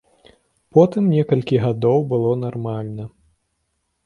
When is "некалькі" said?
1.17-1.59